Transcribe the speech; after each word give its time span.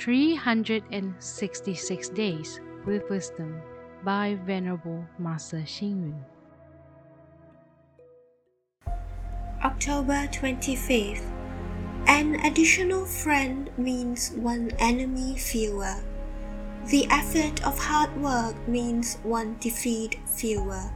366 0.00 2.08
Days 2.08 2.60
with 2.86 3.02
Wisdom 3.10 3.60
by 4.02 4.38
Venerable 4.46 5.04
Master 5.18 5.58
Xing 5.58 6.00
Yun. 6.00 6.24
October 9.62 10.26
25th. 10.32 11.30
An 12.06 12.36
additional 12.46 13.04
friend 13.04 13.68
means 13.76 14.30
one 14.30 14.70
enemy 14.78 15.36
fewer. 15.36 15.96
The 16.86 17.06
effort 17.10 17.62
of 17.66 17.78
hard 17.78 18.16
work 18.22 18.56
means 18.66 19.18
one 19.22 19.58
defeat 19.60 20.18
fewer. 20.24 20.90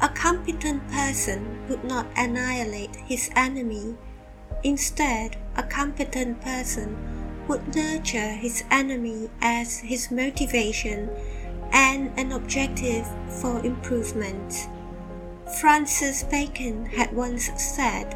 A 0.00 0.08
competent 0.08 0.88
person 0.88 1.58
would 1.68 1.84
not 1.84 2.06
annihilate 2.16 2.96
his 2.96 3.28
enemy. 3.36 3.98
Instead, 4.64 5.36
a 5.56 5.62
competent 5.62 6.40
person 6.40 7.17
would 7.48 7.74
nurture 7.74 8.32
his 8.34 8.62
enemy 8.70 9.30
as 9.40 9.78
his 9.78 10.10
motivation 10.10 11.08
and 11.72 12.12
an 12.18 12.32
objective 12.32 13.06
for 13.40 13.64
improvement. 13.64 14.68
Francis 15.60 16.22
Bacon 16.24 16.84
had 16.84 17.14
once 17.14 17.50
said 17.56 18.14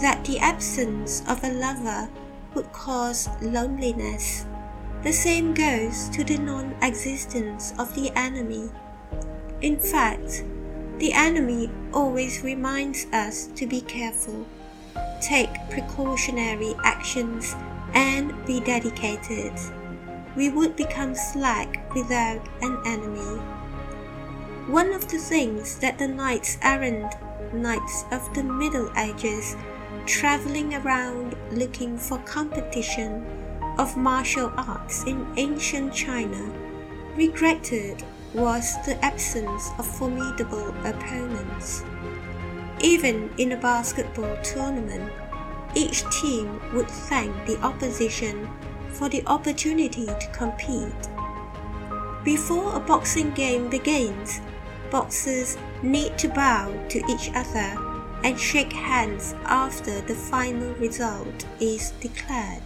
that 0.00 0.24
the 0.24 0.38
absence 0.38 1.22
of 1.26 1.42
a 1.42 1.52
lover 1.52 2.08
would 2.54 2.70
cause 2.72 3.28
loneliness. 3.40 4.44
The 5.02 5.12
same 5.12 5.54
goes 5.54 6.08
to 6.10 6.22
the 6.22 6.38
non 6.38 6.74
existence 6.82 7.72
of 7.78 7.94
the 7.94 8.10
enemy. 8.16 8.70
In 9.62 9.78
fact, 9.78 10.44
the 10.98 11.12
enemy 11.12 11.70
always 11.92 12.42
reminds 12.42 13.06
us 13.12 13.46
to 13.54 13.66
be 13.66 13.80
careful, 13.80 14.46
take 15.20 15.50
precautionary 15.70 16.74
actions, 16.84 17.54
and 17.94 18.34
be 18.46 18.60
dedicated. 18.60 19.52
We 20.36 20.50
would 20.50 20.76
become 20.76 21.14
slack 21.14 21.92
without 21.94 22.46
an 22.62 22.80
enemy. 22.86 23.40
One 24.66 24.92
of 24.92 25.08
the 25.08 25.18
things 25.18 25.78
that 25.78 25.98
the 25.98 26.08
knights 26.08 26.58
errant, 26.62 27.14
knights 27.52 28.04
of 28.12 28.32
the 28.34 28.44
Middle 28.44 28.90
Ages, 28.96 29.56
traveling 30.06 30.74
around 30.74 31.36
looking 31.52 31.96
for 31.96 32.18
competition 32.18 33.24
of 33.78 33.96
martial 33.96 34.52
arts 34.56 35.04
in 35.04 35.26
ancient 35.36 35.94
China, 35.94 36.52
regretted 37.16 38.04
was 38.34 38.76
the 38.84 39.02
absence 39.04 39.70
of 39.78 39.86
formidable 39.86 40.68
opponents. 40.84 41.82
Even 42.80 43.30
in 43.38 43.52
a 43.52 43.56
basketball 43.56 44.36
tournament, 44.42 45.10
each 45.74 46.04
team 46.10 46.60
would 46.74 46.88
thank 46.88 47.34
the 47.46 47.60
opposition 47.62 48.48
for 48.90 49.08
the 49.08 49.24
opportunity 49.26 50.06
to 50.06 50.30
compete. 50.32 51.08
Before 52.24 52.74
a 52.74 52.80
boxing 52.80 53.30
game 53.32 53.68
begins, 53.70 54.40
boxers 54.90 55.56
need 55.82 56.18
to 56.18 56.28
bow 56.28 56.72
to 56.88 56.98
each 57.10 57.30
other 57.34 57.76
and 58.24 58.38
shake 58.38 58.72
hands 58.72 59.34
after 59.44 60.00
the 60.00 60.14
final 60.14 60.74
result 60.74 61.46
is 61.60 61.92
declared. 62.00 62.62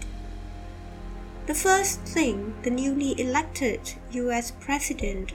The 1.47 1.55
first 1.55 2.00
thing 2.00 2.55
the 2.62 2.70
newly 2.70 3.20
elected 3.20 3.95
US 4.12 4.53
President 4.53 5.33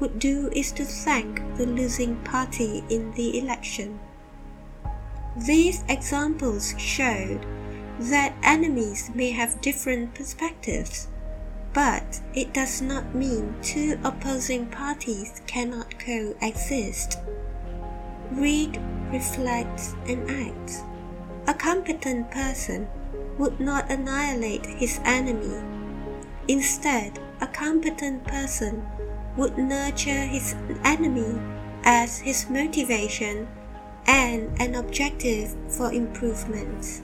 would 0.00 0.18
do 0.18 0.48
is 0.52 0.72
to 0.72 0.84
thank 0.84 1.42
the 1.56 1.66
losing 1.66 2.16
party 2.24 2.82
in 2.88 3.12
the 3.12 3.38
election. 3.38 4.00
These 5.36 5.82
examples 5.88 6.74
showed 6.76 7.46
that 7.98 8.34
enemies 8.42 9.10
may 9.14 9.30
have 9.30 9.62
different 9.62 10.14
perspectives, 10.14 11.08
but 11.72 12.20
it 12.34 12.52
does 12.52 12.82
not 12.82 13.14
mean 13.14 13.54
two 13.62 13.98
opposing 14.04 14.66
parties 14.66 15.40
cannot 15.46 15.98
coexist. 15.98 17.18
Read, 18.32 18.78
reflect, 19.10 19.94
and 20.06 20.30
act. 20.30 20.82
A 21.46 21.54
competent 21.54 22.30
person 22.30 22.86
would 23.38 23.58
not 23.58 23.90
annihilate 23.90 24.66
his 24.66 25.00
enemy. 25.04 25.56
Instead, 26.46 27.18
a 27.40 27.46
competent 27.46 28.24
person 28.24 28.86
would 29.38 29.56
nurture 29.56 30.26
his 30.26 30.54
enemy 30.84 31.40
as 31.84 32.18
his 32.18 32.50
motivation 32.50 33.48
and 34.06 34.50
an 34.60 34.74
objective 34.74 35.54
for 35.68 35.92
improvement. 35.92 37.02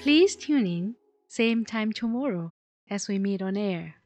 Please 0.00 0.36
tune 0.36 0.66
in, 0.66 0.94
same 1.28 1.64
time 1.64 1.92
tomorrow 1.92 2.52
as 2.88 3.08
we 3.08 3.18
meet 3.18 3.42
on 3.42 3.56
air. 3.56 3.96